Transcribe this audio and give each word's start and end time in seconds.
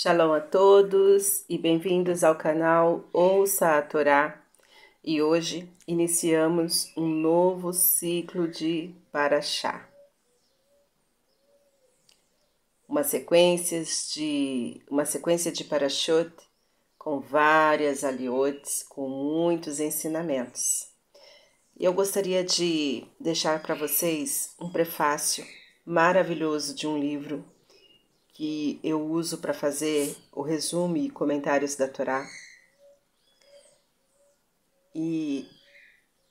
Shalom 0.00 0.32
a 0.32 0.40
todos 0.40 1.44
e 1.48 1.58
bem-vindos 1.58 2.22
ao 2.22 2.36
canal 2.36 3.08
Ouça 3.12 3.78
a 3.78 3.82
Torá. 3.82 4.40
E 5.02 5.20
hoje 5.20 5.68
iniciamos 5.88 6.92
um 6.96 7.08
novo 7.08 7.72
ciclo 7.72 8.46
de 8.46 8.94
Paraxá. 9.10 9.88
Uma 12.88 13.02
sequência 13.02 13.82
de 14.14 14.80
uma 14.88 15.04
sequência 15.04 15.50
de 15.50 15.64
Parashot 15.64 16.30
com 16.96 17.18
várias 17.18 18.04
aliotes, 18.04 18.84
com 18.84 19.08
muitos 19.08 19.80
ensinamentos. 19.80 20.92
Eu 21.76 21.92
gostaria 21.92 22.44
de 22.44 23.02
deixar 23.18 23.60
para 23.60 23.74
vocês 23.74 24.54
um 24.60 24.70
prefácio 24.70 25.44
maravilhoso 25.84 26.72
de 26.72 26.86
um 26.86 26.96
livro 26.96 27.44
que 28.38 28.78
eu 28.84 29.04
uso 29.04 29.38
para 29.38 29.52
fazer 29.52 30.16
o 30.30 30.42
resumo 30.42 30.96
e 30.96 31.10
comentários 31.10 31.74
da 31.74 31.88
Torá. 31.88 32.24
E 34.94 35.44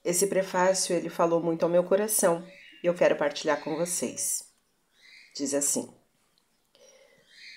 esse 0.06 0.28
prefácio 0.28 0.96
ele 0.96 1.10
falou 1.10 1.44
muito 1.44 1.64
ao 1.64 1.70
meu 1.70 1.84
coração 1.84 2.48
e 2.82 2.88
eu 2.88 2.94
quero 2.94 3.18
partilhar 3.18 3.62
com 3.62 3.76
vocês. 3.76 4.46
Diz 5.36 5.54
assim: 5.54 5.94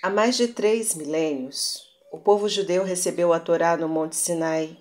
Há 0.03 0.09
mais 0.09 0.35
de 0.35 0.49
três 0.49 0.95
milênios, 0.95 1.81
o 2.11 2.19
povo 2.19 2.49
judeu 2.49 2.83
recebeu 2.83 3.31
a 3.31 3.39
Torá 3.39 3.77
no 3.77 3.87
Monte 3.87 4.17
Sinai. 4.17 4.77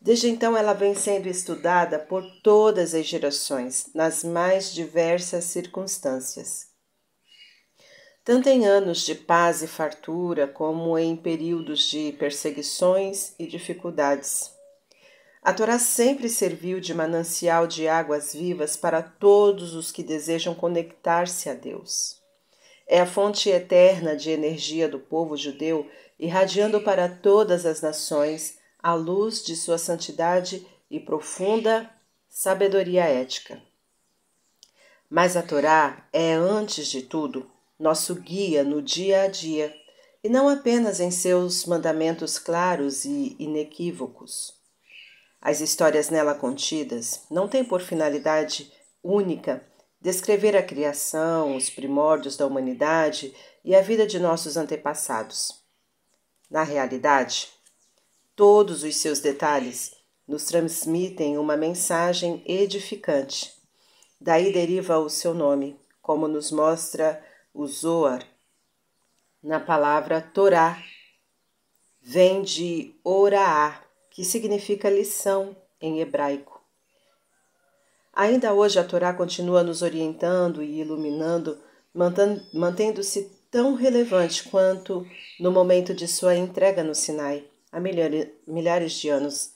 Desde 0.00 0.30
então, 0.30 0.56
ela 0.56 0.72
vem 0.72 0.94
sendo 0.94 1.28
estudada 1.28 1.98
por 1.98 2.24
todas 2.40 2.94
as 2.94 3.04
gerações, 3.04 3.90
nas 3.94 4.24
mais 4.24 4.72
diversas 4.72 5.44
circunstâncias 5.44 6.72
tanto 8.24 8.48
em 8.48 8.64
anos 8.64 9.04
de 9.04 9.14
paz 9.14 9.62
e 9.62 9.66
fartura 9.66 10.48
como 10.48 10.98
em 10.98 11.14
períodos 11.14 11.90
de 11.90 12.12
perseguições 12.18 13.34
e 13.38 13.46
dificuldades. 13.46 14.50
A 15.42 15.52
Torá 15.52 15.78
sempre 15.78 16.30
serviu 16.30 16.80
de 16.80 16.94
manancial 16.94 17.66
de 17.66 17.86
águas 17.86 18.32
vivas 18.34 18.78
para 18.78 19.02
todos 19.02 19.74
os 19.74 19.92
que 19.92 20.02
desejam 20.02 20.54
conectar-se 20.54 21.50
a 21.50 21.54
Deus. 21.54 22.18
É 22.86 22.98
a 22.98 23.06
fonte 23.06 23.50
eterna 23.50 24.16
de 24.16 24.30
energia 24.30 24.88
do 24.88 24.98
povo 24.98 25.36
judeu, 25.36 25.86
irradiando 26.18 26.80
para 26.80 27.10
todas 27.10 27.66
as 27.66 27.82
nações 27.82 28.56
a 28.82 28.94
luz 28.94 29.44
de 29.44 29.54
sua 29.54 29.76
santidade 29.76 30.66
e 30.90 30.98
profunda 30.98 31.90
sabedoria 32.26 33.04
ética. 33.04 33.60
Mas 35.10 35.36
a 35.36 35.42
Torá 35.42 36.08
é, 36.10 36.32
antes 36.32 36.88
de 36.88 37.02
tudo, 37.02 37.50
nosso 37.84 38.14
guia 38.14 38.64
no 38.64 38.80
dia 38.80 39.24
a 39.24 39.28
dia, 39.28 39.76
e 40.22 40.28
não 40.30 40.48
apenas 40.48 41.00
em 41.00 41.10
seus 41.10 41.66
mandamentos 41.66 42.38
claros 42.38 43.04
e 43.04 43.36
inequívocos. 43.38 44.54
As 45.38 45.60
histórias 45.60 46.08
nela 46.08 46.34
contidas 46.34 47.26
não 47.30 47.46
têm 47.46 47.62
por 47.62 47.82
finalidade 47.82 48.72
única 49.02 49.62
descrever 50.00 50.56
a 50.56 50.62
criação, 50.62 51.54
os 51.56 51.68
primórdios 51.68 52.38
da 52.38 52.46
humanidade 52.46 53.34
e 53.62 53.74
a 53.74 53.82
vida 53.82 54.06
de 54.06 54.18
nossos 54.18 54.56
antepassados. 54.56 55.52
Na 56.50 56.62
realidade, 56.62 57.50
todos 58.34 58.82
os 58.82 58.96
seus 58.96 59.20
detalhes 59.20 59.92
nos 60.26 60.46
transmitem 60.46 61.36
uma 61.36 61.54
mensagem 61.54 62.42
edificante. 62.46 63.52
Daí 64.18 64.54
deriva 64.54 64.98
o 64.98 65.10
seu 65.10 65.34
nome, 65.34 65.78
como 66.00 66.26
nos 66.26 66.50
mostra 66.50 67.22
o 67.54 67.68
Zoar, 67.68 68.26
na 69.40 69.60
palavra 69.60 70.20
Torá, 70.20 70.82
vem 72.02 72.42
de 72.42 72.92
Oraá, 73.04 73.80
que 74.10 74.24
significa 74.24 74.90
lição 74.90 75.56
em 75.80 76.00
hebraico. 76.00 76.60
Ainda 78.12 78.52
hoje 78.52 78.78
a 78.78 78.84
Torá 78.84 79.14
continua 79.14 79.62
nos 79.62 79.82
orientando 79.82 80.64
e 80.64 80.80
iluminando, 80.80 81.62
mantendo-se 82.52 83.30
tão 83.50 83.74
relevante 83.74 84.48
quanto 84.48 85.06
no 85.38 85.52
momento 85.52 85.94
de 85.94 86.08
sua 86.08 86.34
entrega 86.34 86.82
no 86.82 86.94
Sinai, 86.94 87.48
há 87.70 87.78
milhares 87.78 88.92
de 88.94 89.08
anos, 89.08 89.54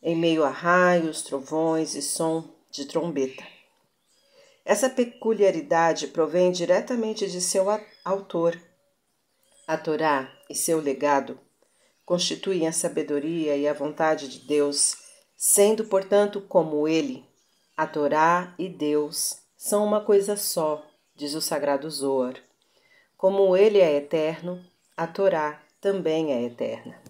em 0.00 0.14
meio 0.14 0.44
a 0.44 0.50
raios, 0.50 1.22
trovões 1.22 1.96
e 1.96 2.02
som 2.02 2.54
de 2.70 2.86
trombeta. 2.86 3.55
Essa 4.66 4.90
peculiaridade 4.90 6.08
provém 6.08 6.50
diretamente 6.50 7.30
de 7.30 7.40
seu 7.40 7.66
autor. 8.04 8.60
A 9.64 9.78
Torá 9.78 10.28
e 10.50 10.56
seu 10.56 10.80
legado 10.80 11.38
constituem 12.04 12.66
a 12.66 12.72
sabedoria 12.72 13.56
e 13.56 13.68
a 13.68 13.72
vontade 13.72 14.26
de 14.28 14.40
Deus, 14.40 14.96
sendo, 15.36 15.84
portanto, 15.84 16.40
como 16.40 16.88
ele, 16.88 17.24
a 17.76 17.86
Torá 17.86 18.56
e 18.58 18.68
Deus 18.68 19.38
são 19.56 19.84
uma 19.84 20.00
coisa 20.00 20.36
só, 20.36 20.84
diz 21.14 21.34
o 21.34 21.40
sagrado 21.40 21.88
Zoar. 21.88 22.34
Como 23.16 23.56
ele 23.56 23.78
é 23.78 23.94
eterno, 23.94 24.60
a 24.96 25.06
Torá 25.06 25.62
também 25.80 26.32
é 26.32 26.42
eterna. 26.42 27.05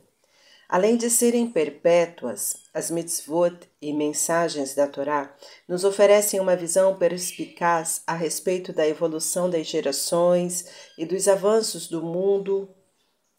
Além 0.69 0.97
de 0.97 1.09
serem 1.09 1.49
perpétuas, 1.49 2.57
as 2.75 2.91
mitzvot 2.91 3.57
e 3.81 3.93
mensagens 3.93 4.75
da 4.75 4.89
Torá 4.89 5.33
nos 5.69 5.85
oferecem 5.85 6.41
uma 6.41 6.57
visão 6.57 6.97
perspicaz 6.97 8.03
a 8.05 8.15
respeito 8.15 8.73
da 8.73 8.87
evolução 8.87 9.49
das 9.49 9.67
gerações 9.69 10.67
e 10.99 11.07
dos 11.07 11.29
avanços 11.29 11.87
do 11.87 12.03
mundo, 12.03 12.69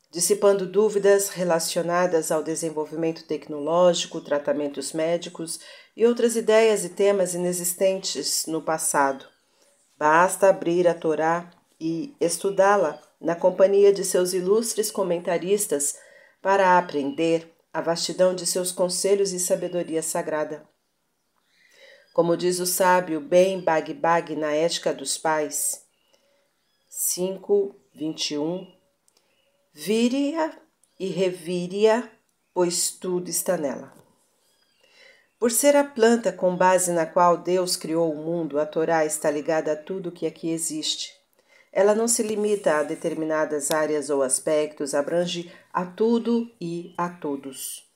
dissipando 0.10 0.66
dúvidas 0.66 1.28
relacionadas 1.28 2.32
ao 2.32 2.42
desenvolvimento 2.42 3.26
tecnológico, 3.28 4.22
tratamentos 4.22 4.94
médicos 4.94 5.60
e 5.98 6.06
outras 6.06 6.38
ideias 6.38 6.86
e 6.86 6.90
temas 6.90 7.34
inexistentes 7.34 8.46
no 8.48 8.62
passado. 8.62 9.26
Basta 9.98 10.48
abrir 10.48 10.88
a 10.88 10.94
Torá 10.94 11.52
e 11.78 12.16
estudá-la 12.22 13.02
na 13.20 13.36
companhia 13.36 13.92
de 13.92 14.06
seus 14.06 14.32
ilustres 14.32 14.90
comentaristas 14.90 15.96
para 16.48 16.78
aprender 16.78 17.54
a 17.74 17.82
vastidão 17.82 18.34
de 18.34 18.46
seus 18.46 18.72
conselhos 18.72 19.34
e 19.34 19.40
sabedoria 19.40 20.02
sagrada. 20.02 20.66
Como 22.14 22.38
diz 22.38 22.62
o 22.62 22.66
sábio 22.66 23.20
Ben 23.20 23.60
Bag 23.60 23.94
Bag 23.94 24.34
na 24.34 24.54
Ética 24.54 24.94
dos 24.94 25.18
Pais, 25.18 25.84
5, 26.88 27.76
21, 27.94 28.66
vire-a 29.74 30.58
e 30.98 31.08
revire-a, 31.08 32.10
pois 32.54 32.92
tudo 32.92 33.30
está 33.30 33.58
nela. 33.58 33.94
Por 35.38 35.52
ser 35.52 35.76
a 35.76 35.84
planta 35.84 36.32
com 36.32 36.56
base 36.56 36.94
na 36.94 37.06
qual 37.06 37.36
Deus 37.40 37.76
criou 37.76 38.10
o 38.10 38.24
mundo, 38.24 38.58
a 38.58 38.66
Torá 38.66 39.06
está 39.06 39.30
ligada 39.30 39.74
a 39.74 39.76
tudo 39.76 40.14
que 40.14 40.26
aqui 40.26 40.50
existe. 40.50 41.17
Ela 41.78 41.94
não 41.94 42.08
se 42.08 42.24
limita 42.24 42.78
a 42.78 42.82
determinadas 42.82 43.70
áreas 43.70 44.10
ou 44.10 44.24
aspectos, 44.24 44.96
abrange 44.96 45.54
a 45.72 45.86
tudo 45.86 46.52
e 46.60 46.92
a 46.98 47.08
todos. 47.08 47.88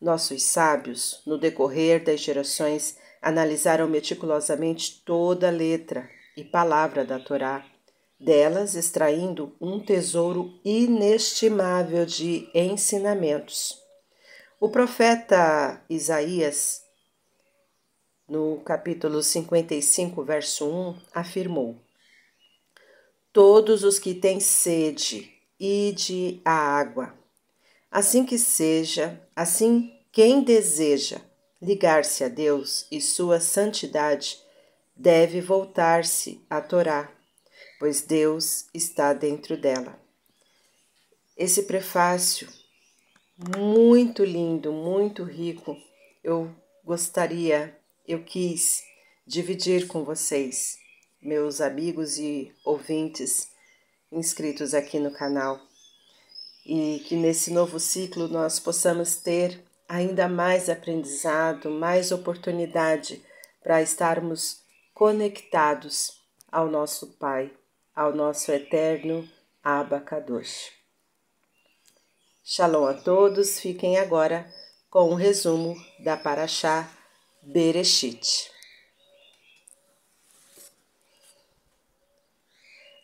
Nossos 0.00 0.44
sábios, 0.44 1.20
no 1.26 1.36
decorrer 1.36 2.04
das 2.04 2.20
gerações, 2.20 2.96
analisaram 3.20 3.88
meticulosamente 3.88 5.02
toda 5.04 5.50
letra 5.50 6.08
e 6.36 6.44
palavra 6.44 7.04
da 7.04 7.18
Torá, 7.18 7.66
delas 8.20 8.76
extraindo 8.76 9.52
um 9.60 9.80
tesouro 9.80 10.56
inestimável 10.64 12.06
de 12.06 12.48
ensinamentos. 12.54 13.82
O 14.60 14.68
profeta 14.68 15.82
Isaías, 15.90 16.84
no 18.28 18.60
capítulo 18.60 19.24
55, 19.24 20.22
verso 20.22 20.68
1, 20.68 20.96
afirmou: 21.12 21.87
Todos 23.32 23.84
os 23.84 23.98
que 23.98 24.14
têm 24.14 24.40
sede, 24.40 25.30
ide 25.60 26.40
à 26.44 26.50
água. 26.50 27.14
Assim 27.90 28.24
que 28.24 28.38
seja, 28.38 29.20
assim 29.36 29.92
quem 30.10 30.42
deseja 30.42 31.20
ligar-se 31.60 32.24
a 32.24 32.28
Deus 32.28 32.86
e 32.90 33.00
sua 33.00 33.40
santidade 33.40 34.38
deve 34.96 35.40
voltar-se 35.40 36.44
à 36.48 36.60
Torá, 36.60 37.12
pois 37.78 38.00
Deus 38.00 38.66
está 38.72 39.12
dentro 39.12 39.56
dela. 39.56 40.00
Esse 41.36 41.64
prefácio, 41.64 42.48
muito 43.56 44.24
lindo, 44.24 44.72
muito 44.72 45.22
rico, 45.22 45.76
eu 46.24 46.50
gostaria, 46.84 47.78
eu 48.06 48.24
quis 48.24 48.82
dividir 49.26 49.86
com 49.86 50.02
vocês 50.02 50.78
meus 51.20 51.60
amigos 51.60 52.18
e 52.18 52.52
ouvintes 52.64 53.48
inscritos 54.10 54.74
aqui 54.74 54.98
no 54.98 55.10
canal. 55.10 55.60
E 56.64 57.02
que 57.06 57.16
nesse 57.16 57.50
novo 57.50 57.80
ciclo 57.80 58.28
nós 58.28 58.60
possamos 58.60 59.16
ter 59.16 59.62
ainda 59.88 60.28
mais 60.28 60.68
aprendizado, 60.68 61.70
mais 61.70 62.12
oportunidade 62.12 63.24
para 63.62 63.82
estarmos 63.82 64.62
conectados 64.92 66.20
ao 66.50 66.68
nosso 66.68 67.06
Pai, 67.18 67.50
ao 67.94 68.14
nosso 68.14 68.52
eterno 68.52 69.28
Abacadosh. 69.62 70.72
Shalom 72.44 72.86
a 72.86 72.94
todos, 72.94 73.60
fiquem 73.60 73.98
agora 73.98 74.50
com 74.90 75.10
um 75.10 75.14
resumo 75.14 75.76
da 76.02 76.16
Paraxá 76.16 76.90
Bereshit. 77.42 78.50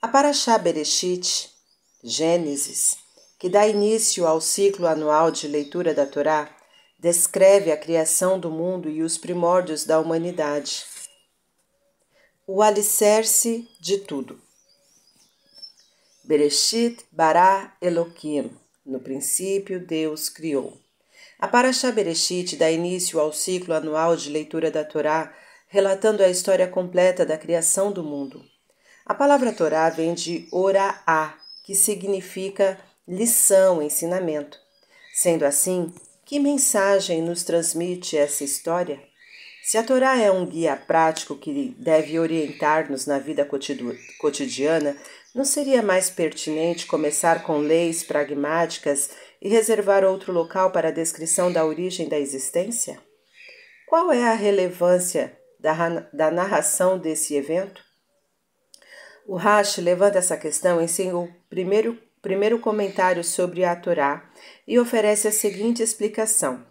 A 0.05 0.09
Paraxá 0.09 0.59
Bereshit, 0.59 1.49
Gênesis, 2.03 2.99
que 3.39 3.49
dá 3.49 3.67
início 3.67 4.27
ao 4.27 4.39
ciclo 4.39 4.87
anual 4.87 5.31
de 5.31 5.49
leitura 5.49 5.95
da 5.95 6.05
Torá, 6.05 6.55
descreve 6.99 7.73
a 7.73 7.77
criação 7.79 8.39
do 8.39 8.51
mundo 8.51 8.91
e 8.91 9.03
os 9.03 9.17
primórdios 9.17 9.87
da 9.87 9.99
humanidade. 9.99 10.85
O 12.47 12.61
alicerce 12.61 13.67
de 13.81 13.97
tudo. 13.97 14.39
Bereshit 16.23 17.03
bara 17.11 17.75
Elohim 17.81 18.55
no 18.85 19.01
princípio, 19.01 19.81
Deus 19.81 20.29
criou. 20.29 20.79
A 21.39 21.49
Parashá 21.49 21.91
Bereshit 21.91 22.57
dá 22.57 22.71
início 22.71 23.19
ao 23.19 23.33
ciclo 23.33 23.73
anual 23.73 24.17
de 24.17 24.29
leitura 24.29 24.71
da 24.71 24.85
Torá, 24.85 25.35
relatando 25.67 26.23
a 26.23 26.29
história 26.29 26.69
completa 26.69 27.25
da 27.25 27.39
criação 27.39 27.91
do 27.91 28.05
mundo. 28.05 28.45
A 29.07 29.13
palavra 29.13 29.53
Torá 29.53 29.91
vem 29.91 30.15
de 30.15 30.49
Oraá, 30.51 31.37
que 31.63 31.75
significa 31.75 32.81
lição, 33.07 33.83
ensinamento. 33.83 34.59
Sendo 35.13 35.45
assim, 35.45 35.93
que 36.25 36.41
mensagem 36.41 37.21
nos 37.21 37.45
transmite 37.45 38.17
essa 38.17 38.43
história? 38.43 38.99
Se 39.63 39.77
a 39.77 39.83
Torá 39.83 40.19
é 40.19 40.31
um 40.31 40.47
guia 40.47 40.75
prático 40.75 41.37
que 41.37 41.75
deve 41.79 42.19
orientar-nos 42.19 43.05
na 43.05 43.19
vida 43.19 43.47
cotidiana, 44.19 44.97
não 45.35 45.45
seria 45.45 45.83
mais 45.83 46.09
pertinente 46.09 46.87
começar 46.87 47.43
com 47.43 47.59
leis 47.59 48.03
pragmáticas 48.03 49.11
e 49.41 49.51
reservar 49.51 50.03
outro 50.03 50.33
local 50.33 50.71
para 50.71 50.89
a 50.89 50.93
descrição 50.93 51.53
da 51.53 51.67
origem 51.67 52.09
da 52.09 52.19
existência? 52.19 52.99
Qual 53.87 54.11
é 54.11 54.25
a 54.25 54.35
relevância 54.35 55.39
da, 55.61 55.75
da 56.11 56.31
narração 56.31 56.99
desse 56.99 57.35
evento? 57.35 57.84
O 59.27 59.37
Rashi 59.37 59.81
levanta 59.81 60.19
essa 60.19 60.37
questão 60.37 60.81
em 60.81 60.87
seu 60.87 61.31
primeiro, 61.49 61.99
primeiro 62.21 62.59
comentário 62.59 63.25
sobre 63.25 63.65
a 63.65 63.75
Torá 63.75 64.31
e 64.69 64.79
oferece 64.79 65.27
a 65.27 65.33
seguinte 65.33 65.83
explicação. 65.83 66.63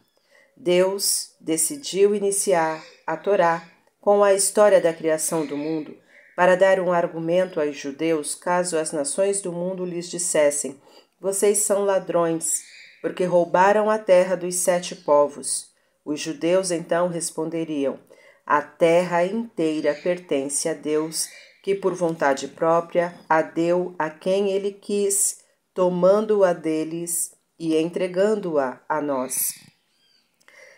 Deus 0.56 1.36
decidiu 1.42 2.14
iniciar 2.14 2.84
a 3.08 3.18
Torá 3.18 3.68
com 4.00 4.24
a 4.24 4.36
história 4.36 4.80
da 4.80 4.94
criação 4.94 5.48
do 5.48 5.58
mundo 5.58 5.98
para 6.36 6.56
dar 6.56 6.80
um 6.80 6.92
argumento 6.92 7.60
aos 7.60 7.76
judeus 7.76 8.36
caso 8.36 8.78
as 8.78 8.92
nações 8.92 9.42
do 9.42 9.52
mundo 9.52 9.84
lhes 9.84 10.08
dissessem: 10.08 10.80
Vocês 11.20 11.60
são 11.60 11.84
ladrões, 11.84 12.62
porque 13.02 13.26
roubaram 13.26 13.90
a 13.90 13.98
terra 13.98 14.36
dos 14.36 14.56
sete 14.56 14.96
povos. 14.96 15.72
Os 16.06 16.20
judeus 16.20 16.70
então 16.70 17.08
responderiam: 17.08 18.00
A 18.46 18.62
terra 18.62 19.26
inteira 19.26 19.96
pertence 19.96 20.70
a 20.70 20.74
Deus, 20.74 21.30
que 21.64 21.74
por 21.74 21.96
vontade 21.96 22.50
própria 22.50 23.16
a 23.28 23.42
deu 23.42 23.96
a 23.98 24.10
quem 24.10 24.52
ele 24.52 24.74
quis, 24.74 25.40
tomando-a 25.74 26.52
deles 26.52 27.34
e 27.58 27.78
entregando-a 27.78 28.82
a 28.88 29.02
nós. 29.02 29.54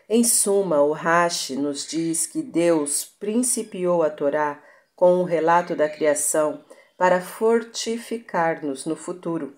Em 0.07 0.23
suma, 0.23 0.83
o 0.83 0.91
Rashi 0.91 1.55
nos 1.55 1.87
diz 1.87 2.27
que 2.27 2.43
Deus 2.43 3.03
principiou 3.03 4.03
a 4.03 4.11
Torá 4.11 4.63
com 4.95 5.15
o 5.15 5.21
um 5.21 5.23
relato 5.23 5.75
da 5.75 5.89
criação 5.89 6.63
para 6.95 7.19
fortificar-nos 7.19 8.85
no 8.85 8.95
futuro. 8.95 9.55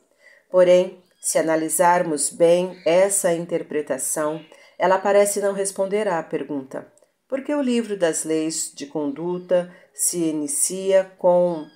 Porém, 0.50 1.04
se 1.22 1.38
analisarmos 1.38 2.30
bem 2.30 2.82
essa 2.86 3.34
interpretação, 3.34 4.44
ela 4.80 4.98
parece 4.98 5.42
não 5.42 5.52
responder 5.52 6.08
à 6.08 6.24
pergunta: 6.24 6.88
por 7.28 7.44
que 7.44 7.54
o 7.54 7.62
livro 7.62 7.98
das 7.98 8.24
leis 8.24 8.72
de 8.74 8.86
conduta 8.86 9.70
se 9.98 10.20
inicia 10.20 11.12
com 11.18 11.68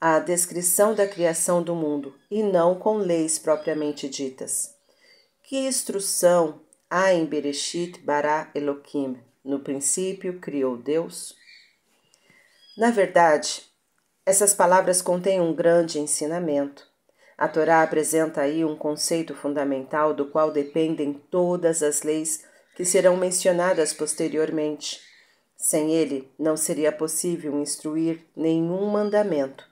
a 0.00 0.20
descrição 0.20 0.94
da 0.94 1.08
criação 1.08 1.60
do 1.60 1.74
mundo 1.74 2.14
e 2.30 2.40
não 2.40 2.76
com 2.76 2.98
leis 2.98 3.36
propriamente 3.36 4.08
ditas? 4.08 4.72
Que 5.42 5.58
instrução 5.66 6.60
há 6.88 7.12
em 7.12 7.26
Bereshit 7.26 7.98
bara 7.98 8.48
Elohim? 8.54 9.20
No 9.44 9.58
princípio 9.58 10.38
criou 10.38 10.76
Deus? 10.76 11.34
Na 12.78 12.92
verdade, 12.92 13.64
essas 14.24 14.54
palavras 14.54 15.02
contêm 15.02 15.40
um 15.40 15.52
grande 15.52 15.98
ensinamento. 15.98 16.86
A 17.36 17.48
Torá 17.48 17.82
apresenta 17.82 18.42
aí 18.42 18.64
um 18.64 18.76
conceito 18.76 19.34
fundamental 19.34 20.14
do 20.14 20.26
qual 20.26 20.52
dependem 20.52 21.12
todas 21.12 21.82
as 21.82 22.02
leis 22.02 22.44
que 22.76 22.84
serão 22.84 23.16
mencionadas 23.16 23.92
posteriormente. 23.92 25.00
Sem 25.66 25.94
ele, 25.94 26.30
não 26.38 26.58
seria 26.58 26.92
possível 26.92 27.58
instruir 27.58 28.22
nenhum 28.36 28.84
mandamento. 28.84 29.66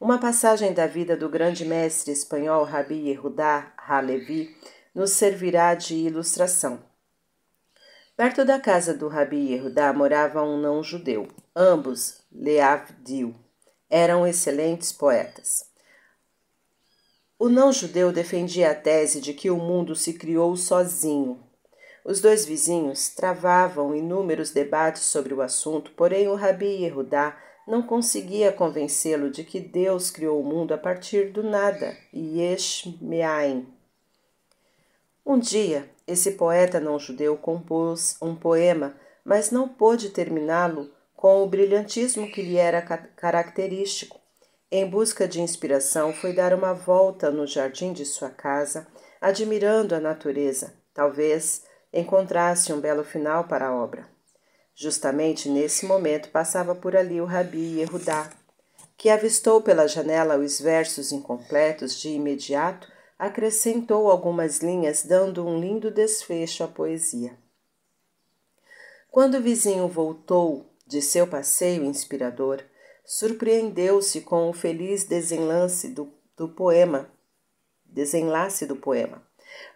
Uma 0.00 0.18
passagem 0.18 0.74
da 0.74 0.88
vida 0.88 1.16
do 1.16 1.28
grande 1.28 1.64
mestre 1.64 2.10
espanhol 2.10 2.64
Rabi 2.64 3.10
Yehudá 3.10 3.72
Halevi 3.76 4.52
nos 4.92 5.12
servirá 5.12 5.76
de 5.76 5.94
ilustração. 5.94 6.82
Perto 8.16 8.44
da 8.44 8.58
casa 8.58 8.92
do 8.92 9.06
Rabi 9.06 9.52
Yehudá 9.52 9.92
morava 9.92 10.42
um 10.42 10.60
não-judeu. 10.60 11.28
Ambos, 11.54 12.22
Leavdil, 12.32 13.32
eram 13.88 14.26
excelentes 14.26 14.90
poetas. 14.90 15.70
O 17.38 17.48
não-judeu 17.48 18.10
defendia 18.10 18.72
a 18.72 18.74
tese 18.74 19.20
de 19.20 19.32
que 19.32 19.50
o 19.50 19.56
mundo 19.56 19.94
se 19.94 20.14
criou 20.14 20.56
sozinho. 20.56 21.45
Os 22.08 22.20
dois 22.20 22.46
vizinhos 22.46 23.08
travavam 23.08 23.92
inúmeros 23.92 24.52
debates 24.52 25.02
sobre 25.02 25.34
o 25.34 25.42
assunto, 25.42 25.90
porém 25.96 26.28
o 26.28 26.36
Rabi 26.36 26.84
Yehudá 26.84 27.36
não 27.66 27.82
conseguia 27.82 28.52
convencê-lo 28.52 29.28
de 29.28 29.42
que 29.42 29.58
Deus 29.58 30.08
criou 30.08 30.40
o 30.40 30.44
mundo 30.44 30.72
a 30.72 30.78
partir 30.78 31.32
do 31.32 31.42
nada, 31.42 31.96
Yesh 32.14 32.96
Me'ain. 33.00 33.66
Um 35.26 35.36
dia, 35.36 35.90
esse 36.06 36.30
poeta 36.30 36.78
não-judeu 36.78 37.36
compôs 37.36 38.16
um 38.22 38.36
poema, 38.36 38.94
mas 39.24 39.50
não 39.50 39.68
pôde 39.68 40.10
terminá-lo 40.10 40.88
com 41.16 41.42
o 41.42 41.48
brilhantismo 41.48 42.30
que 42.30 42.40
lhe 42.40 42.56
era 42.56 42.82
característico. 43.16 44.20
Em 44.70 44.88
busca 44.88 45.26
de 45.26 45.40
inspiração, 45.40 46.12
foi 46.12 46.32
dar 46.32 46.54
uma 46.54 46.72
volta 46.72 47.32
no 47.32 47.48
jardim 47.48 47.92
de 47.92 48.04
sua 48.04 48.30
casa, 48.30 48.86
admirando 49.20 49.92
a 49.92 49.98
natureza. 49.98 50.72
Talvez 50.94 51.64
encontrasse 51.98 52.72
um 52.72 52.80
belo 52.80 53.02
final 53.02 53.44
para 53.44 53.68
a 53.68 53.74
obra. 53.74 54.08
Justamente 54.74 55.48
nesse 55.48 55.86
momento 55.86 56.28
passava 56.30 56.74
por 56.74 56.94
ali 56.94 57.20
o 57.20 57.24
Rabi 57.24 57.80
Yehudá, 57.80 58.30
que 58.96 59.08
avistou 59.08 59.62
pela 59.62 59.86
janela 59.86 60.36
os 60.36 60.60
versos 60.60 61.12
incompletos 61.12 61.98
de 61.98 62.10
imediato, 62.10 62.90
acrescentou 63.18 64.10
algumas 64.10 64.58
linhas, 64.58 65.02
dando 65.02 65.46
um 65.46 65.58
lindo 65.58 65.90
desfecho 65.90 66.62
à 66.62 66.68
poesia. 66.68 67.36
Quando 69.10 69.38
o 69.38 69.42
vizinho 69.42 69.88
voltou 69.88 70.66
de 70.86 71.00
seu 71.00 71.26
passeio 71.26 71.84
inspirador, 71.84 72.62
surpreendeu-se 73.04 74.20
com 74.20 74.50
o 74.50 74.52
feliz 74.52 75.04
desenlace 75.04 75.88
do, 75.88 76.12
do 76.36 76.48
poema, 76.48 77.10
desenlace 77.84 78.66
do 78.66 78.76
poema, 78.76 79.25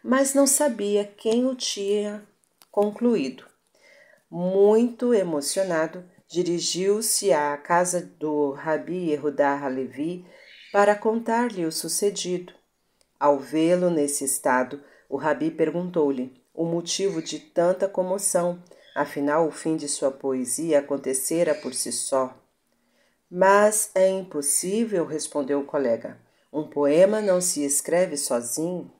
mas 0.02 0.34
não 0.34 0.46
sabia 0.46 1.04
quem 1.04 1.46
o 1.46 1.54
tinha 1.54 2.22
concluído. 2.70 3.44
Muito 4.30 5.12
emocionado, 5.12 6.04
dirigiu-se 6.28 7.32
à 7.32 7.56
casa 7.56 8.00
do 8.00 8.52
Rabi 8.52 9.10
Yehudá 9.10 9.58
Halevi 9.58 10.24
para 10.72 10.94
contar-lhe 10.94 11.64
o 11.64 11.72
sucedido. 11.72 12.52
Ao 13.18 13.38
vê-lo 13.38 13.90
nesse 13.90 14.24
estado, 14.24 14.82
o 15.08 15.16
Rabi 15.16 15.50
perguntou-lhe 15.50 16.40
o 16.54 16.64
motivo 16.64 17.20
de 17.20 17.38
tanta 17.38 17.88
comoção 17.88 18.62
Afinal, 18.94 19.46
o 19.46 19.50
fim 19.50 19.76
de 19.76 19.88
sua 19.88 20.10
poesia 20.10 20.80
acontecera 20.80 21.54
por 21.54 21.72
si 21.74 21.92
só. 21.92 22.36
Mas 23.30 23.90
é 23.94 24.08
impossível, 24.08 25.06
respondeu 25.06 25.60
o 25.60 25.64
colega. 25.64 26.18
Um 26.52 26.68
poema 26.68 27.20
não 27.20 27.40
se 27.40 27.64
escreve 27.64 28.16
sozinho. 28.16 28.90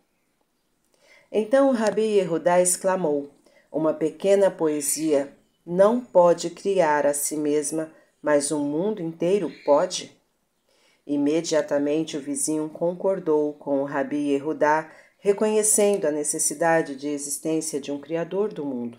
Então 1.33 1.71
Rabi 1.71 2.19
Yehudá 2.19 2.61
exclamou: 2.61 3.31
Uma 3.71 3.95
pequena 3.95 4.51
poesia 4.51 5.33
não 5.65 6.01
pode 6.01 6.51
criar 6.51 7.07
a 7.07 7.15
si 7.15 7.37
mesma, 7.37 7.93
mas 8.21 8.51
o 8.51 8.59
mundo 8.59 9.01
inteiro 9.01 9.53
pode? 9.65 10.19
Imediatamente 11.07 12.17
o 12.17 12.21
vizinho 12.21 12.69
concordou 12.69 13.55
com 13.55 13.81
o 13.81 13.85
Rabi 13.85 14.33
Yehudá, 14.33 14.91
reconhecendo 15.19 16.07
a 16.07 16.11
necessidade 16.11 16.97
de 16.97 17.09
existência 17.09 17.81
de 17.81 17.93
um 17.93 18.01
Criador 18.01 18.53
do 18.53 18.65
mundo. 18.65 18.99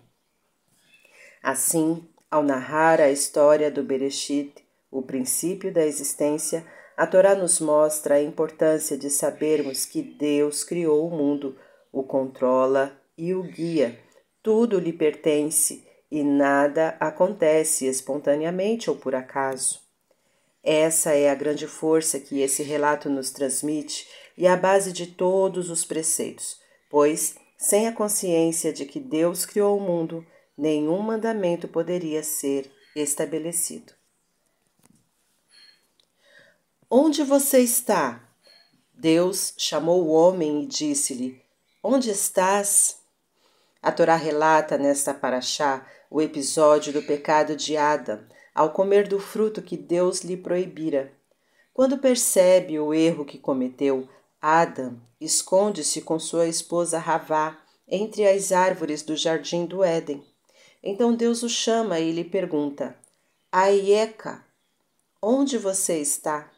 Assim, 1.44 2.08
ao 2.30 2.44
narrar 2.44 3.02
a 3.02 3.10
história 3.10 3.70
do 3.70 3.84
Bereshit, 3.84 4.54
o 4.90 5.02
princípio 5.02 5.74
da 5.74 5.86
existência, 5.86 6.66
a 6.96 7.08
Torá 7.08 7.34
nos 7.34 7.60
mostra 7.60 8.16
a 8.16 8.22
importância 8.22 8.98
de 8.98 9.10
sabermos 9.10 9.86
que 9.86 10.02
Deus 10.02 10.64
criou 10.64 11.08
o 11.08 11.12
mundo 11.12 11.58
o 11.92 12.04
controla 12.04 13.00
e 13.18 13.34
o 13.34 13.44
guia. 13.44 14.00
Tudo 14.42 14.80
lhe 14.80 14.94
pertence 14.94 15.86
e 16.10 16.24
nada 16.24 16.96
acontece 17.00 17.86
espontaneamente 17.86 18.90
ou 18.90 18.96
por 18.96 19.16
acaso. 19.16 19.80
Essa 20.64 21.14
é 21.14 21.30
a 21.30 21.36
grande 21.36 21.68
força 21.68 22.20
que 22.20 22.42
esse 22.42 22.62
relato 22.62 23.10
nos 23.10 23.32
transmite 23.32 24.08
e 24.38 24.48
a 24.48 24.56
base 24.56 24.92
de 24.92 25.08
todos 25.08 25.70
os 25.70 25.84
preceitos, 25.84 26.60
pois, 26.90 27.36
sem 27.58 27.88
a 27.88 27.92
consciência 27.92 28.72
de 28.72 28.86
que 28.86 29.00
Deus 29.00 29.46
criou 29.46 29.78
o 29.78 29.82
mundo, 29.82 30.26
nenhum 30.58 31.00
mandamento 31.00 31.68
poderia 31.68 32.24
ser 32.24 32.72
estabelecido. 32.96 33.94
Onde 36.90 37.24
você 37.24 37.60
está? 37.60 38.28
Deus 38.94 39.54
chamou 39.58 40.04
o 40.04 40.12
homem 40.12 40.64
e 40.64 40.68
disse-lhe: 40.68 41.42
Onde 41.84 42.12
estás? 42.12 42.98
A 43.82 43.92
Torá 43.92 44.16
relata 44.16 44.78
nesta 44.78 45.16
paraxá 45.16 45.84
o 46.12 46.22
episódio 46.22 46.94
do 46.94 47.02
pecado 47.02 47.56
de 47.56 47.76
Adão 47.76 48.24
ao 48.54 48.72
comer 48.72 49.08
do 49.08 49.18
fruto 49.18 49.64
que 49.64 49.76
Deus 49.76 50.22
lhe 50.22 50.38
proibira. 50.38 51.12
Quando 51.74 51.98
percebe 51.98 52.80
o 52.80 52.94
erro 52.94 53.26
que 53.26 53.40
cometeu, 53.40 54.08
Adão 54.40 55.02
esconde-se 55.20 56.02
com 56.02 56.20
sua 56.20 56.46
esposa 56.46 57.00
Ravá 57.00 57.58
entre 57.88 58.28
as 58.28 58.52
árvores 58.52 59.02
do 59.02 59.16
jardim 59.16 59.66
do 59.66 59.84
Éden. 59.84 60.24
Então 60.84 61.16
Deus 61.16 61.42
o 61.42 61.50
chama 61.50 62.00
e 62.00 62.12
lhe 62.12 62.24
pergunta: 62.24 62.96
Aieca, 63.52 64.46
onde 65.20 65.58
você 65.58 65.98
está? 65.98 66.52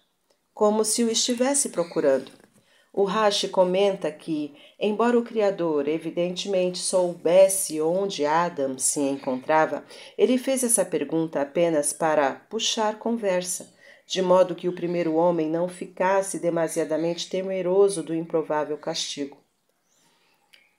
Como 0.54 0.84
se 0.84 1.02
o 1.02 1.10
estivesse 1.10 1.70
procurando. 1.70 2.43
O 2.96 3.06
Rashi 3.06 3.48
comenta 3.48 4.12
que, 4.12 4.54
embora 4.80 5.18
o 5.18 5.24
Criador 5.24 5.88
evidentemente 5.88 6.78
soubesse 6.78 7.82
onde 7.82 8.24
Adam 8.24 8.78
se 8.78 9.00
encontrava, 9.00 9.84
ele 10.16 10.38
fez 10.38 10.64
essa 10.64 10.86
pergunta 10.86 11.42
apenas 11.42 11.92
para 11.92 12.36
puxar 12.52 13.00
conversa, 13.00 13.74
de 14.06 14.22
modo 14.22 14.54
que 14.54 14.70
o 14.70 14.76
primeiro 14.76 15.16
homem 15.16 15.50
não 15.50 15.68
ficasse 15.68 16.38
demasiadamente 16.38 17.28
temeroso 17.28 18.04
do 18.04 18.14
improvável 18.14 18.78
castigo. 18.78 19.44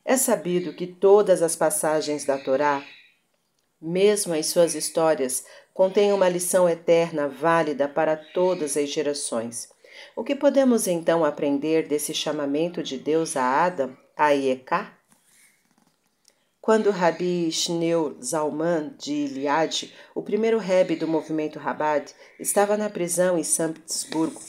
É 0.05 0.17
sabido 0.17 0.73
que 0.73 0.87
todas 0.87 1.43
as 1.43 1.57
passagens 1.57 2.25
da 2.25 2.39
Torá, 2.39 2.85
mesmo 3.83 4.35
as 4.35 4.47
suas 4.47 4.77
histórias, 4.77 5.45
contêm 5.73 6.13
uma 6.13 6.29
lição 6.29 6.69
eterna 6.69 7.27
válida 7.27 7.89
para 7.89 8.17
todas 8.17 8.77
as 8.77 8.89
gerações. 8.89 9.74
O 10.15 10.25
que 10.25 10.35
podemos 10.35 10.87
então 10.87 11.25
aprender 11.25 11.89
desse 11.89 12.15
chamamento 12.15 12.83
de 12.83 12.99
Deus 12.99 13.37
a 13.37 13.65
Adam, 13.65 13.97
a 14.17 14.31
Ieká? 14.31 14.97
Quando 16.61 16.91
Rabi 16.91 17.53
Shneur 17.53 18.17
Zalman 18.23 18.95
de 18.99 19.13
Iliade, 19.13 19.93
o 20.15 20.23
primeiro 20.23 20.59
rebe 20.59 20.97
do 20.97 21.07
movimento 21.07 21.59
Rabad, 21.59 22.11
estava 22.41 22.77
na 22.77 22.89
prisão 22.89 23.37
em 23.39 23.45
São 23.45 23.73
Petersburgo, 23.73 24.41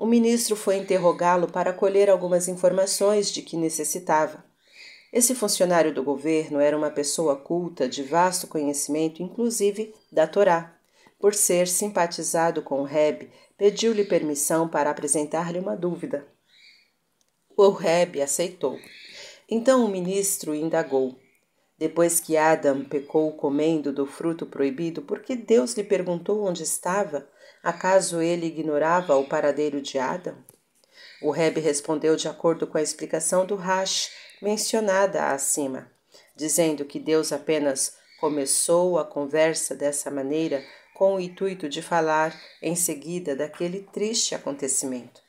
o 0.00 0.06
ministro 0.06 0.56
foi 0.56 0.78
interrogá-lo 0.78 1.46
para 1.46 1.74
colher 1.74 2.08
algumas 2.08 2.48
informações 2.48 3.30
de 3.30 3.42
que 3.42 3.54
necessitava. 3.54 4.42
Esse 5.12 5.34
funcionário 5.34 5.92
do 5.92 6.02
governo 6.02 6.58
era 6.58 6.74
uma 6.74 6.90
pessoa 6.90 7.36
culta, 7.36 7.86
de 7.86 8.02
vasto 8.02 8.46
conhecimento, 8.46 9.22
inclusive 9.22 9.94
da 10.10 10.26
Torá. 10.26 10.74
Por 11.20 11.34
ser 11.34 11.68
simpatizado 11.68 12.62
com 12.62 12.80
o 12.80 12.84
Reb, 12.84 13.30
pediu-lhe 13.58 14.06
permissão 14.06 14.66
para 14.66 14.90
apresentar-lhe 14.90 15.58
uma 15.58 15.76
dúvida. 15.76 16.26
O 17.54 17.68
Reb 17.68 18.22
aceitou. 18.22 18.78
Então 19.46 19.84
o 19.84 19.88
ministro 19.88 20.54
indagou: 20.54 21.20
Depois 21.76 22.20
que 22.20 22.38
Adam 22.38 22.86
pecou 22.86 23.30
comendo 23.34 23.92
do 23.92 24.06
fruto 24.06 24.46
proibido, 24.46 25.02
por 25.02 25.20
que 25.20 25.36
Deus 25.36 25.74
lhe 25.74 25.84
perguntou 25.84 26.42
onde 26.42 26.62
estava? 26.62 27.28
Acaso 27.62 28.22
ele 28.22 28.46
ignorava 28.46 29.14
o 29.16 29.28
paradeiro 29.28 29.82
de 29.82 29.98
Adam? 29.98 30.36
O 31.20 31.30
Reb 31.30 31.58
respondeu 31.60 32.16
de 32.16 32.28
acordo 32.28 32.66
com 32.66 32.78
a 32.78 32.82
explicação 32.82 33.44
do 33.44 33.56
Rash 33.56 34.10
mencionada 34.40 35.26
acima, 35.26 35.92
dizendo 36.34 36.86
que 36.86 36.98
Deus 36.98 37.30
apenas 37.30 37.98
começou 38.18 38.98
a 38.98 39.04
conversa 39.04 39.74
dessa 39.74 40.10
maneira 40.10 40.64
com 41.00 41.14
o 41.14 41.20
intuito 41.20 41.66
de 41.66 41.80
falar 41.80 42.38
em 42.60 42.76
seguida 42.76 43.34
daquele 43.34 43.80
triste 43.90 44.34
acontecimento. 44.34 45.22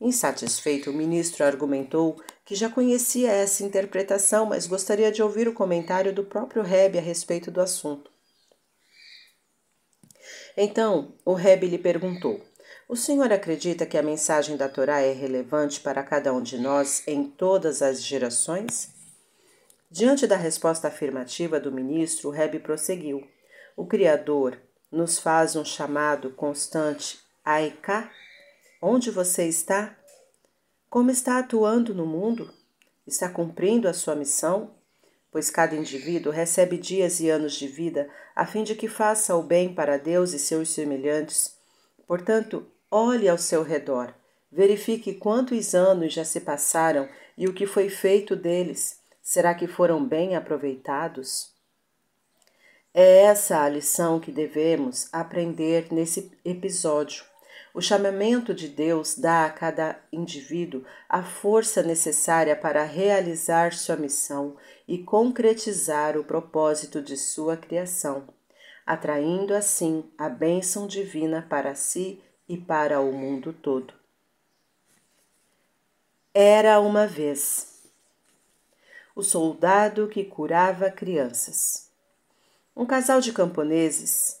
Insatisfeito, 0.00 0.90
o 0.90 0.92
ministro 0.92 1.44
argumentou 1.44 2.20
que 2.44 2.56
já 2.56 2.68
conhecia 2.68 3.30
essa 3.30 3.62
interpretação, 3.62 4.46
mas 4.46 4.66
gostaria 4.66 5.12
de 5.12 5.22
ouvir 5.22 5.46
o 5.46 5.54
comentário 5.54 6.12
do 6.12 6.24
próprio 6.24 6.64
Reb 6.64 6.98
a 6.98 7.00
respeito 7.00 7.48
do 7.48 7.60
assunto. 7.60 8.10
Então, 10.56 11.14
o 11.24 11.32
Reb 11.32 11.68
lhe 11.68 11.78
perguntou: 11.78 12.44
O 12.88 12.96
senhor 12.96 13.32
acredita 13.32 13.86
que 13.86 13.96
a 13.96 14.02
mensagem 14.02 14.56
da 14.56 14.68
Torá 14.68 15.00
é 15.00 15.12
relevante 15.12 15.78
para 15.78 16.02
cada 16.02 16.32
um 16.32 16.42
de 16.42 16.58
nós 16.58 17.06
em 17.06 17.22
todas 17.22 17.82
as 17.82 18.02
gerações? 18.02 18.88
Diante 19.88 20.26
da 20.26 20.36
resposta 20.36 20.88
afirmativa 20.88 21.60
do 21.60 21.70
ministro, 21.70 22.30
o 22.30 22.32
Reb 22.32 22.58
prosseguiu: 22.58 23.24
O 23.76 23.86
Criador, 23.86 24.58
nos 24.90 25.18
faz 25.18 25.56
um 25.56 25.64
chamado 25.64 26.30
constante 26.30 27.20
Aiká? 27.44 28.10
Onde 28.80 29.10
você 29.10 29.46
está? 29.46 29.96
Como 30.88 31.10
está 31.10 31.38
atuando 31.38 31.94
no 31.94 32.06
mundo? 32.06 32.52
Está 33.06 33.28
cumprindo 33.28 33.88
a 33.88 33.92
sua 33.92 34.14
missão? 34.14 34.74
Pois 35.30 35.50
cada 35.50 35.76
indivíduo 35.76 36.32
recebe 36.32 36.78
dias 36.78 37.20
e 37.20 37.28
anos 37.28 37.54
de 37.54 37.68
vida 37.68 38.08
a 38.34 38.46
fim 38.46 38.62
de 38.62 38.74
que 38.74 38.88
faça 38.88 39.34
o 39.36 39.42
bem 39.42 39.74
para 39.74 39.98
Deus 39.98 40.32
e 40.32 40.38
seus 40.38 40.70
semelhantes. 40.70 41.56
Portanto, 42.06 42.66
olhe 42.90 43.28
ao 43.28 43.36
seu 43.36 43.62
redor, 43.62 44.14
verifique 44.50 45.14
quantos 45.14 45.74
anos 45.74 46.14
já 46.14 46.24
se 46.24 46.40
passaram 46.40 47.08
e 47.36 47.46
o 47.46 47.52
que 47.52 47.66
foi 47.66 47.88
feito 47.90 48.34
deles. 48.34 49.00
Será 49.22 49.54
que 49.54 49.66
foram 49.66 50.06
bem 50.06 50.34
aproveitados? 50.34 51.52
É 52.94 53.22
essa 53.24 53.62
a 53.62 53.68
lição 53.68 54.18
que 54.18 54.32
devemos 54.32 55.08
aprender 55.12 55.92
nesse 55.92 56.32
episódio. 56.44 57.24
O 57.74 57.80
chamamento 57.82 58.54
de 58.54 58.66
Deus 58.66 59.14
dá 59.14 59.44
a 59.44 59.50
cada 59.50 60.00
indivíduo 60.10 60.84
a 61.08 61.22
força 61.22 61.82
necessária 61.82 62.56
para 62.56 62.82
realizar 62.82 63.72
sua 63.72 63.96
missão 63.96 64.56
e 64.86 64.98
concretizar 64.98 66.16
o 66.16 66.24
propósito 66.24 67.02
de 67.02 67.16
sua 67.16 67.56
criação, 67.56 68.26
atraindo 68.86 69.54
assim 69.54 70.10
a 70.16 70.28
bênção 70.28 70.86
divina 70.86 71.46
para 71.48 71.74
si 71.74 72.20
e 72.48 72.56
para 72.56 73.00
o 73.00 73.12
mundo 73.12 73.52
todo. 73.52 73.92
Era 76.32 76.80
uma 76.80 77.06
vez 77.06 77.82
o 79.14 79.22
soldado 79.22 80.08
que 80.08 80.24
curava 80.24 80.90
crianças. 80.90 81.87
Um 82.78 82.86
casal 82.86 83.20
de 83.20 83.32
camponeses 83.32 84.40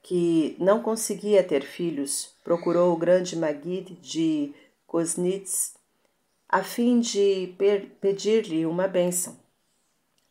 que 0.00 0.54
não 0.60 0.80
conseguia 0.80 1.42
ter 1.42 1.64
filhos 1.64 2.32
procurou 2.44 2.92
o 2.92 2.96
grande 2.96 3.34
Magid 3.34 3.96
de 4.00 4.54
Koznitz 4.86 5.74
a 6.48 6.62
fim 6.62 7.00
de 7.00 7.52
pedir-lhe 8.00 8.64
uma 8.64 8.86
bênção. 8.86 9.36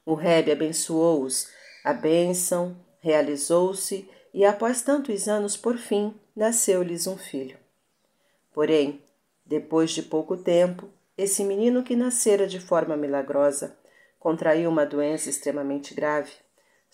O 0.06 0.14
Rebbe 0.14 0.54
abençoou-os, 0.54 1.50
a 1.84 1.92
bênção 1.92 2.78
realizou-se 3.02 4.10
e 4.34 4.46
após 4.46 4.82
tantos 4.82 5.28
anos, 5.28 5.58
por 5.58 5.78
fim, 5.78 6.16
nasceu-lhes 6.34 7.08
um 7.08 7.18
filho. 7.18 7.58
Porém, 8.54 9.02
depois 9.46 9.92
de 9.92 10.02
pouco 10.02 10.38
tempo, 10.38 10.88
esse 11.18 11.44
menino 11.44 11.84
que 11.84 11.94
nascera 11.94 12.48
de 12.48 12.62
forma 12.62 12.96
milagrosa 12.96 13.78
contraiu 14.18 14.70
uma 14.70 14.86
doença 14.86 15.30
extremamente 15.30 15.94
grave 15.94 16.32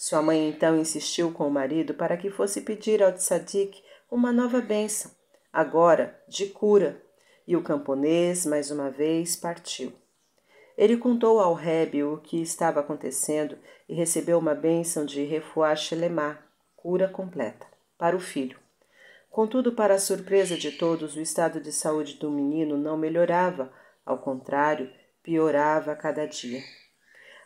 sua 0.02 0.22
mãe 0.22 0.48
então 0.48 0.80
insistiu 0.80 1.30
com 1.30 1.46
o 1.46 1.52
marido 1.52 1.94
para 1.94 2.16
que 2.16 2.30
fosse 2.30 2.62
pedir 2.62 3.04
ao 3.04 3.12
tzadik 3.12 3.84
uma 4.10 4.32
nova 4.32 4.62
bênção, 4.62 5.12
agora 5.52 6.18
de 6.26 6.46
cura, 6.46 7.04
e 7.46 7.54
o 7.58 7.62
camponês 7.62 8.46
mais 8.46 8.72
uma 8.72 8.90
vez 8.90 9.36
partiu. 9.36 9.92
Ele 10.78 10.96
contou 10.96 11.42
ao 11.42 11.54
Rebbe 11.54 12.02
o 12.02 12.16
que 12.16 12.42
estava 12.42 12.80
acontecendo 12.80 13.58
e 13.90 13.94
recebeu 13.94 14.40
uma 14.40 14.56
bênção 14.56 15.06
de 15.06 15.26
refuá 15.26 15.76
shelemá, 15.76 16.38
cura 16.78 17.10
completa, 17.10 17.68
para 17.98 18.16
o 18.16 18.22
filho. 18.22 18.58
Contudo, 19.30 19.74
para 19.74 19.96
a 19.96 20.00
surpresa 20.00 20.56
de 20.56 20.72
todos, 20.72 21.18
o 21.18 21.20
estado 21.20 21.60
de 21.60 21.74
saúde 21.74 22.14
do 22.14 22.32
menino 22.32 22.78
não 22.78 22.96
melhorava, 22.96 23.70
ao 24.06 24.20
contrário, 24.20 24.90
piorava 25.22 25.92
a 25.92 25.96
cada 25.98 26.26
dia. 26.26 26.62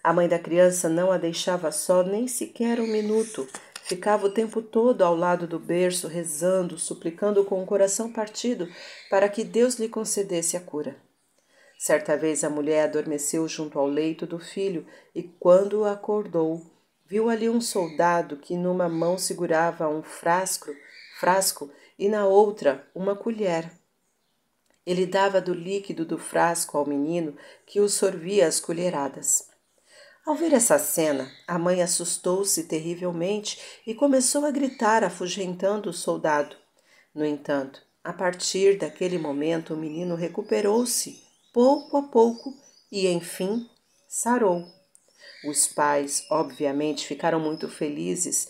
A 0.03 0.11
mãe 0.11 0.27
da 0.27 0.37
criança 0.37 0.89
não 0.89 1.13
a 1.13 1.17
deixava 1.17 1.71
só 1.71 2.03
nem 2.03 2.27
sequer 2.27 2.81
um 2.81 2.87
minuto. 2.87 3.47
Ficava 3.83 4.27
o 4.27 4.31
tempo 4.31 4.61
todo 4.61 5.01
ao 5.01 5.15
lado 5.15 5.47
do 5.47 5.57
berço, 5.57 6.09
rezando, 6.09 6.77
suplicando 6.77 7.45
com 7.45 7.63
o 7.63 7.65
coração 7.65 8.11
partido 8.11 8.67
para 9.09 9.29
que 9.29 9.45
Deus 9.45 9.75
lhe 9.75 9.87
concedesse 9.87 10.57
a 10.57 10.59
cura. 10.59 10.97
Certa 11.77 12.17
vez 12.17 12.43
a 12.43 12.49
mulher 12.49 12.83
adormeceu 12.83 13.47
junto 13.47 13.79
ao 13.79 13.87
leito 13.87 14.25
do 14.25 14.39
filho 14.39 14.85
e, 15.15 15.23
quando 15.23 15.85
acordou, 15.85 16.61
viu 17.05 17.29
ali 17.29 17.49
um 17.49 17.61
soldado 17.61 18.35
que 18.35 18.57
numa 18.57 18.89
mão 18.89 19.17
segurava 19.17 19.87
um 19.87 20.03
frasco, 20.03 20.69
frasco 21.17 21.71
e 21.97 22.09
na 22.09 22.25
outra 22.25 22.85
uma 22.93 23.15
colher. 23.15 23.71
Ele 24.85 25.05
dava 25.05 25.39
do 25.39 25.53
líquido 25.53 26.05
do 26.05 26.17
frasco 26.17 26.77
ao 26.77 26.85
menino, 26.85 27.37
que 27.65 27.79
o 27.79 27.87
sorvia 27.87 28.47
às 28.47 28.59
colheradas. 28.59 29.52
Ao 30.25 30.35
ver 30.35 30.53
essa 30.53 30.79
cena, 30.79 31.29
a 31.45 31.59
mãe 31.59 31.81
assustou-se 31.81 32.63
terrivelmente 32.63 33.59
e 33.85 33.93
começou 33.93 34.45
a 34.45 34.51
gritar, 34.51 35.03
afugentando 35.03 35.89
o 35.89 35.93
soldado. 35.93 36.55
No 37.13 37.25
entanto, 37.25 37.81
a 38.01 38.13
partir 38.13 38.77
daquele 38.77 39.17
momento, 39.17 39.73
o 39.73 39.77
menino 39.77 40.15
recuperou-se 40.15 41.21
pouco 41.51 41.97
a 41.97 42.03
pouco 42.03 42.53
e, 42.89 43.05
enfim, 43.09 43.69
sarou. 44.07 44.65
Os 45.45 45.67
pais, 45.67 46.25
obviamente, 46.29 47.05
ficaram 47.05 47.41
muito 47.41 47.67
felizes, 47.67 48.47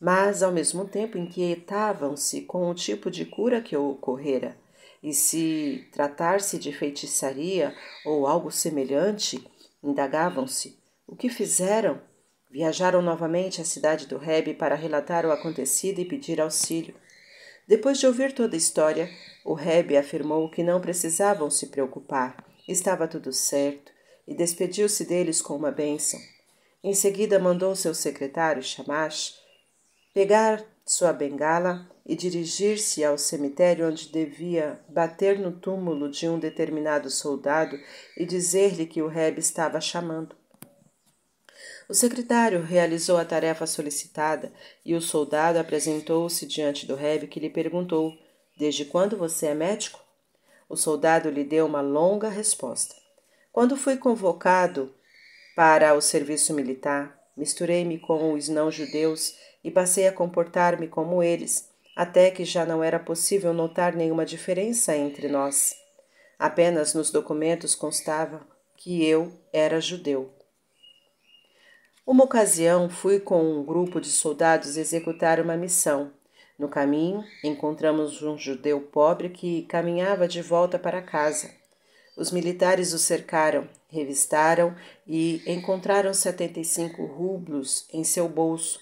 mas 0.00 0.42
ao 0.42 0.50
mesmo 0.50 0.86
tempo 0.86 1.18
inquietavam-se 1.18 2.40
com 2.42 2.70
o 2.70 2.74
tipo 2.74 3.10
de 3.10 3.26
cura 3.26 3.60
que 3.60 3.76
ocorrera. 3.76 4.56
E 5.02 5.12
se 5.12 5.86
tratar-se 5.92 6.58
de 6.58 6.72
feitiçaria 6.72 7.76
ou 8.02 8.26
algo 8.26 8.50
semelhante, 8.50 9.46
indagavam-se 9.82 10.80
o 11.06 11.16
que 11.16 11.28
fizeram. 11.28 12.00
Viajaram 12.50 13.00
novamente 13.00 13.60
à 13.60 13.64
cidade 13.64 14.06
do 14.06 14.18
Reb 14.18 14.54
para 14.54 14.74
relatar 14.74 15.24
o 15.24 15.32
acontecido 15.32 16.00
e 16.00 16.04
pedir 16.04 16.40
auxílio. 16.40 16.94
Depois 17.66 17.98
de 17.98 18.06
ouvir 18.06 18.32
toda 18.32 18.54
a 18.54 18.58
história, 18.58 19.08
o 19.44 19.54
Reb 19.54 19.96
afirmou 19.96 20.50
que 20.50 20.62
não 20.62 20.80
precisavam 20.80 21.48
se 21.50 21.68
preocupar, 21.68 22.36
estava 22.68 23.08
tudo 23.08 23.32
certo, 23.32 23.90
e 24.26 24.34
despediu-se 24.34 25.04
deles 25.06 25.40
com 25.40 25.56
uma 25.56 25.70
bênção. 25.70 26.20
Em 26.84 26.94
seguida 26.94 27.38
mandou 27.38 27.74
seu 27.74 27.94
secretário, 27.94 28.62
Shamash, 28.62 29.40
pegar 30.12 30.62
sua 30.84 31.12
bengala 31.12 31.88
e 32.04 32.16
dirigir-se 32.16 33.04
ao 33.04 33.16
cemitério 33.16 33.88
onde 33.88 34.10
devia 34.10 34.80
bater 34.88 35.38
no 35.38 35.52
túmulo 35.52 36.10
de 36.10 36.28
um 36.28 36.38
determinado 36.38 37.08
soldado 37.08 37.78
e 38.16 38.26
dizer-lhe 38.26 38.86
que 38.86 39.00
o 39.00 39.06
Reb 39.06 39.38
estava 39.38 39.80
chamando. 39.80 40.36
O 41.92 41.94
secretário 41.94 42.62
realizou 42.62 43.18
a 43.18 43.24
tarefa 43.24 43.66
solicitada 43.66 44.50
e 44.82 44.94
o 44.94 45.00
soldado 45.02 45.58
apresentou-se 45.58 46.46
diante 46.46 46.86
do 46.86 46.94
Reb 46.94 47.26
que 47.26 47.38
lhe 47.38 47.50
perguntou: 47.50 48.16
Desde 48.56 48.86
quando 48.86 49.14
você 49.14 49.48
é 49.48 49.54
médico? 49.54 50.02
O 50.70 50.74
soldado 50.74 51.28
lhe 51.28 51.44
deu 51.44 51.66
uma 51.66 51.82
longa 51.82 52.30
resposta. 52.30 52.94
Quando 53.52 53.76
fui 53.76 53.98
convocado 53.98 54.90
para 55.54 55.92
o 55.92 56.00
serviço 56.00 56.54
militar, 56.54 57.14
misturei-me 57.36 57.98
com 57.98 58.32
os 58.32 58.48
não-judeus 58.48 59.36
e 59.62 59.70
passei 59.70 60.08
a 60.08 60.12
comportar-me 60.12 60.88
como 60.88 61.22
eles, 61.22 61.68
até 61.94 62.30
que 62.30 62.46
já 62.46 62.64
não 62.64 62.82
era 62.82 62.98
possível 62.98 63.52
notar 63.52 63.94
nenhuma 63.94 64.24
diferença 64.24 64.96
entre 64.96 65.28
nós. 65.28 65.76
Apenas 66.38 66.94
nos 66.94 67.10
documentos 67.10 67.74
constava 67.74 68.40
que 68.78 69.04
eu 69.04 69.30
era 69.52 69.78
judeu. 69.78 70.32
Uma 72.04 72.24
ocasião 72.24 72.90
fui 72.90 73.20
com 73.20 73.40
um 73.40 73.64
grupo 73.64 74.00
de 74.00 74.08
soldados 74.08 74.76
executar 74.76 75.38
uma 75.38 75.56
missão. 75.56 76.10
No 76.58 76.68
caminho, 76.68 77.24
encontramos 77.44 78.20
um 78.22 78.36
judeu 78.36 78.80
pobre 78.80 79.28
que 79.28 79.62
caminhava 79.62 80.26
de 80.26 80.42
volta 80.42 80.80
para 80.80 81.00
casa. 81.00 81.52
Os 82.16 82.32
militares 82.32 82.92
o 82.92 82.98
cercaram, 82.98 83.68
revistaram 83.88 84.74
e 85.06 85.44
encontraram 85.46 86.12
75 86.12 87.06
rublos 87.06 87.86
em 87.92 88.02
seu 88.02 88.28
bolso. 88.28 88.80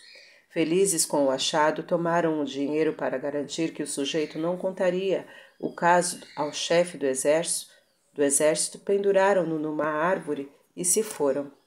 Felizes 0.48 1.04
com 1.04 1.26
o 1.26 1.30
achado, 1.30 1.82
tomaram 1.82 2.40
o 2.40 2.44
dinheiro 2.46 2.94
para 2.94 3.18
garantir 3.18 3.74
que 3.74 3.82
o 3.82 3.86
sujeito 3.86 4.38
não 4.38 4.56
contaria 4.56 5.26
o 5.58 5.70
caso 5.74 6.20
ao 6.34 6.54
chefe 6.54 6.96
do 6.96 7.04
exército, 7.04 7.70
do 8.14 8.22
exército 8.22 8.78
penduraram-no 8.78 9.58
numa 9.58 9.84
árvore 9.84 10.50
e 10.74 10.86
se 10.86 11.02
foram. 11.02 11.59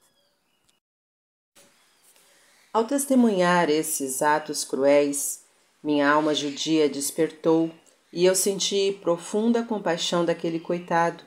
Ao 2.74 2.82
testemunhar 2.82 3.70
esses 3.70 4.20
atos 4.20 4.64
cruéis, 4.64 5.44
minha 5.80 6.10
alma 6.10 6.34
judia 6.34 6.88
despertou 6.88 7.70
e 8.12 8.26
eu 8.26 8.34
senti 8.34 8.98
profunda 9.00 9.62
compaixão 9.62 10.24
daquele 10.24 10.58
coitado. 10.58 11.22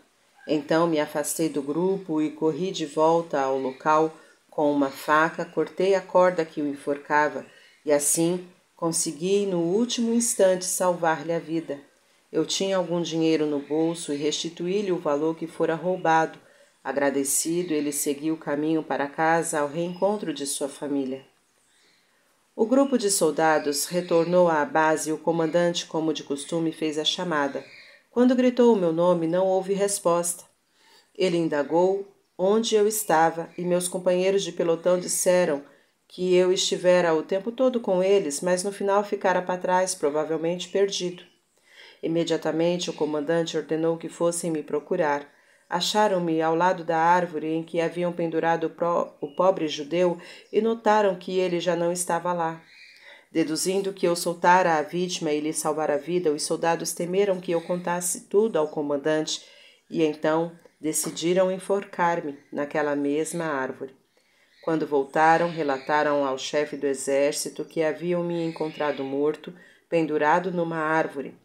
Então 0.46 0.86
me 0.88 1.00
afastei 1.00 1.48
do 1.48 1.62
grupo 1.62 2.22
e 2.22 2.32
corri 2.32 2.70
de 2.70 2.86
volta 2.86 3.40
ao 3.40 3.58
local 3.58 4.14
com 4.50 4.70
uma 4.70 4.90
faca, 4.90 5.46
cortei 5.46 5.96
a 5.96 6.02
corda 6.02 6.44
que 6.44 6.62
o 6.62 6.68
enforcava 6.68 7.46
e 7.86 7.94
assim 7.94 8.46
consegui 8.76 9.46
no 9.46 9.62
último 9.62 10.14
instante 10.14 10.66
salvar-lhe 10.66 11.32
a 11.32 11.40
vida. 11.40 11.80
Eu 12.30 12.46
tinha 12.46 12.76
algum 12.76 13.02
dinheiro 13.02 13.46
no 13.46 13.60
bolso 13.60 14.12
e 14.12 14.18
restituí-lhe 14.18 14.92
o 14.92 15.00
valor 15.00 15.34
que 15.34 15.48
fora 15.48 15.76
roubado. 15.76 16.38
Agradecido, 16.84 17.74
ele 17.74 17.94
seguiu 17.94 18.34
o 18.34 18.38
caminho 18.38 18.84
para 18.84 19.08
casa 19.08 19.62
ao 19.62 19.70
reencontro 19.70 20.34
de 20.34 20.46
sua 20.46 20.68
família. 20.68 21.26
O 22.60 22.66
grupo 22.66 22.98
de 22.98 23.12
soldados 23.12 23.86
retornou 23.86 24.48
à 24.48 24.66
base 24.66 25.12
e 25.12 25.14
o 25.14 25.18
comandante, 25.20 25.86
como 25.86 26.12
de 26.12 26.24
costume, 26.24 26.72
fez 26.72 26.98
a 26.98 27.06
chamada. 27.06 27.64
Quando 28.10 28.36
gritou 28.36 28.74
o 28.74 28.76
meu 28.76 28.92
nome, 28.92 29.28
não 29.28 29.46
houve 29.46 29.76
resposta. 29.76 30.44
Ele 31.16 31.38
indagou 31.38 32.08
onde 32.36 32.74
eu 32.74 32.88
estava 32.88 33.48
e 33.60 33.62
meus 33.62 33.88
companheiros 33.88 34.44
de 34.44 34.52
pelotão 34.52 35.00
disseram 35.00 35.64
que 36.08 36.34
eu 36.34 36.52
estivera 36.52 37.14
o 37.14 37.22
tempo 37.22 37.52
todo 37.52 37.80
com 37.80 38.02
eles, 38.02 38.42
mas 38.42 38.64
no 38.64 38.72
final 38.72 39.04
ficara 39.04 39.40
para 39.40 39.62
trás, 39.62 39.94
provavelmente 39.94 40.70
perdido. 40.70 41.22
Imediatamente 42.02 42.90
o 42.90 42.94
comandante 42.94 43.56
ordenou 43.56 44.00
que 44.00 44.10
fossem 44.10 44.50
me 44.50 44.64
procurar. 44.64 45.32
Acharam-me 45.70 46.42
ao 46.42 46.56
lado 46.56 46.84
da 46.84 46.98
árvore 46.98 47.48
em 47.48 47.64
que 47.64 47.82
haviam 47.82 48.14
pendurado 48.14 48.74
o 49.20 49.28
pobre 49.36 49.68
judeu 49.68 50.18
e 50.52 50.62
notaram 50.62 51.16
que 51.16 51.38
ele 51.38 51.60
já 51.60 51.76
não 51.76 51.92
estava 51.92 52.32
lá. 52.32 52.62
Deduzindo 53.32 53.92
que 53.92 54.08
eu 54.08 54.16
soltara 54.16 54.76
a 54.76 54.82
vítima 54.82 55.32
e 55.32 55.42
lhe 55.42 55.52
salvara 55.52 55.96
a 55.96 55.98
vida, 55.98 56.32
os 56.32 56.44
soldados 56.44 56.94
temeram 56.94 57.42
que 57.42 57.52
eu 57.52 57.62
contasse 57.62 58.22
tudo 58.22 58.58
ao 58.58 58.70
comandante 58.70 59.46
e 59.90 60.04
então 60.04 60.58
decidiram 60.80 61.52
enforcar-me 61.52 62.40
naquela 62.52 62.96
mesma 62.96 63.46
árvore. 63.46 63.96
Quando 64.64 64.88
voltaram, 64.88 65.50
relataram 65.50 66.26
ao 66.26 66.38
chefe 66.38 66.78
do 66.78 66.88
exército 66.88 67.66
que 67.66 67.84
haviam 67.84 68.24
me 68.24 68.46
encontrado 68.46 69.04
morto, 69.04 69.54
pendurado 69.90 70.52
numa 70.52 70.78
árvore. 70.78 71.36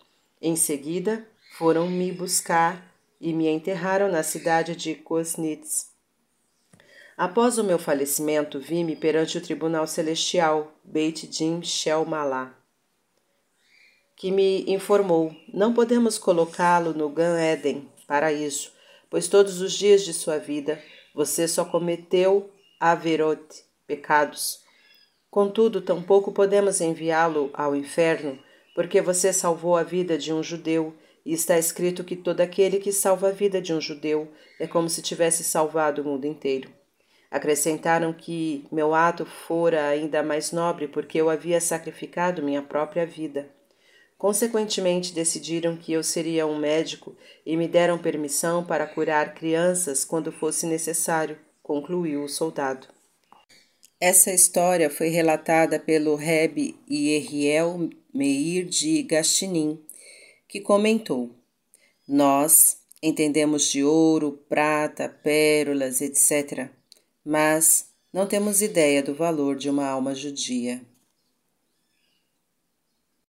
Em 0.40 0.56
seguida, 0.56 1.26
foram 1.56 1.88
me 1.88 2.10
buscar 2.10 2.91
e 3.22 3.32
me 3.32 3.46
enterraram 3.48 4.10
na 4.10 4.24
cidade 4.24 4.74
de 4.74 4.96
Kosnitz. 4.96 5.92
Após 7.16 7.56
o 7.56 7.62
meu 7.62 7.78
falecimento, 7.78 8.58
vi-me 8.58 8.96
perante 8.96 9.38
o 9.38 9.40
Tribunal 9.40 9.86
Celestial, 9.86 10.72
Beit 10.82 11.28
Din 11.28 11.62
Shel 11.62 12.04
Malá, 12.04 12.52
que 14.16 14.32
me 14.32 14.64
informou: 14.66 15.32
não 15.54 15.72
podemos 15.72 16.18
colocá-lo 16.18 16.92
no 16.92 17.08
Gan 17.08 17.40
Eden, 17.40 17.88
paraíso, 18.08 18.72
pois 19.08 19.28
todos 19.28 19.60
os 19.60 19.72
dias 19.72 20.02
de 20.04 20.12
sua 20.12 20.38
vida 20.38 20.82
você 21.14 21.46
só 21.46 21.64
cometeu 21.64 22.50
averot, 22.80 23.40
pecados. 23.86 24.64
Contudo, 25.30 25.80
tampouco 25.80 26.32
podemos 26.32 26.80
enviá-lo 26.80 27.50
ao 27.54 27.76
inferno, 27.76 28.36
porque 28.74 29.00
você 29.00 29.32
salvou 29.32 29.76
a 29.76 29.84
vida 29.84 30.18
de 30.18 30.32
um 30.32 30.42
judeu, 30.42 30.92
e 31.24 31.32
está 31.32 31.58
escrito 31.58 32.04
que 32.04 32.16
todo 32.16 32.40
aquele 32.40 32.78
que 32.78 32.92
salva 32.92 33.28
a 33.28 33.32
vida 33.32 33.60
de 33.60 33.72
um 33.72 33.80
judeu 33.80 34.28
é 34.58 34.66
como 34.66 34.88
se 34.88 35.02
tivesse 35.02 35.44
salvado 35.44 36.02
o 36.02 36.04
mundo 36.04 36.26
inteiro. 36.26 36.70
Acrescentaram 37.30 38.12
que 38.12 38.66
meu 38.70 38.94
ato 38.94 39.24
fora 39.24 39.88
ainda 39.88 40.22
mais 40.22 40.52
nobre 40.52 40.86
porque 40.86 41.18
eu 41.18 41.30
havia 41.30 41.60
sacrificado 41.60 42.42
minha 42.42 42.62
própria 42.62 43.06
vida. 43.06 43.48
Consequentemente, 44.18 45.12
decidiram 45.12 45.76
que 45.76 45.92
eu 45.92 46.02
seria 46.02 46.46
um 46.46 46.56
médico 46.56 47.16
e 47.44 47.56
me 47.56 47.66
deram 47.66 47.98
permissão 47.98 48.64
para 48.64 48.86
curar 48.86 49.34
crianças 49.34 50.04
quando 50.04 50.30
fosse 50.30 50.66
necessário, 50.66 51.36
concluiu 51.62 52.22
o 52.22 52.28
soldado. 52.28 52.86
Essa 54.00 54.32
história 54.32 54.90
foi 54.90 55.08
relatada 55.08 55.78
pelo 55.78 56.14
Reb 56.16 56.74
Yeriel 56.88 57.88
Meir 58.12 58.64
de 58.64 59.02
Gastinim, 59.02 59.80
que 60.52 60.60
comentou: 60.60 61.30
Nós 62.06 62.76
entendemos 63.02 63.72
de 63.72 63.82
ouro, 63.82 64.44
prata, 64.50 65.08
pérolas, 65.08 66.02
etc., 66.02 66.68
mas 67.24 67.86
não 68.12 68.26
temos 68.26 68.60
ideia 68.60 69.02
do 69.02 69.14
valor 69.14 69.56
de 69.56 69.70
uma 69.70 69.86
alma 69.86 70.14
judia. 70.14 70.82